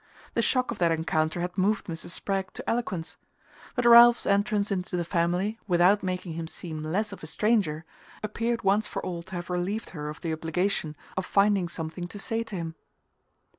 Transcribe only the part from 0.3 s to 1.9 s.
The shock of that encounter had moved